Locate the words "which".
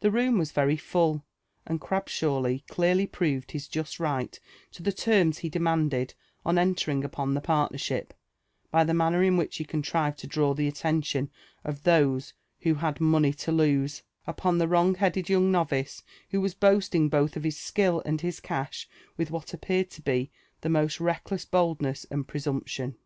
9.38-9.56